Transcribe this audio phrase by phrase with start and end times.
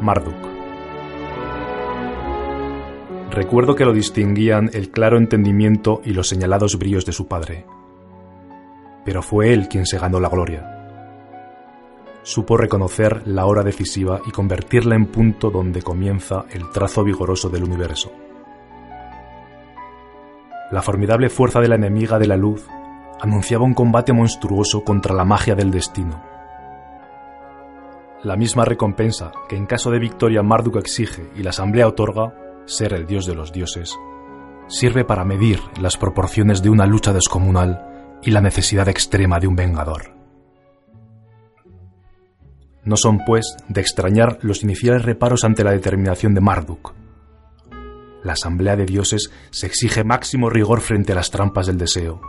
[0.00, 0.34] Marduk.
[3.30, 7.66] Recuerdo que lo distinguían el claro entendimiento y los señalados brillos de su padre.
[9.04, 10.72] Pero fue él quien se ganó la gloria.
[12.22, 17.64] Supo reconocer la hora decisiva y convertirla en punto donde comienza el trazo vigoroso del
[17.64, 18.10] universo.
[20.72, 22.66] La formidable fuerza de la enemiga de la luz
[23.20, 26.25] anunciaba un combate monstruoso contra la magia del destino
[28.22, 32.94] la misma recompensa que en caso de victoria Marduk exige y la Asamblea otorga, ser
[32.94, 33.96] el dios de los dioses,
[34.68, 39.56] sirve para medir las proporciones de una lucha descomunal y la necesidad extrema de un
[39.56, 40.14] vengador.
[42.84, 46.94] No son, pues, de extrañar los iniciales reparos ante la determinación de Marduk.
[48.22, 52.20] La Asamblea de Dioses se exige máximo rigor frente a las trampas del deseo.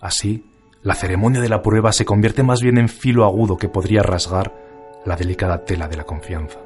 [0.00, 0.48] Así,
[0.82, 4.61] la ceremonia de la prueba se convierte más bien en filo agudo que podría rasgar
[5.04, 6.58] la delicada tela de la confianza.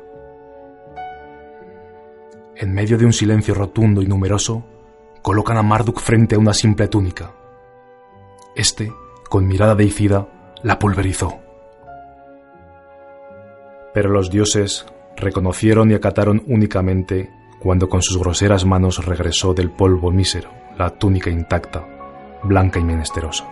[2.57, 4.65] En medio de un silencio rotundo y numeroso,
[5.23, 7.33] colocan a Marduk frente a una simple túnica.
[8.55, 8.93] Este,
[9.29, 10.29] con mirada deicida,
[10.63, 11.39] la pulverizó.
[13.93, 20.11] Pero los dioses reconocieron y acataron únicamente cuando con sus groseras manos regresó del polvo
[20.11, 21.87] mísero la túnica intacta,
[22.43, 23.51] blanca y menesterosa.